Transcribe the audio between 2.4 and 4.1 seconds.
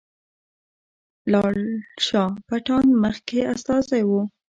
پټان مخکې استازی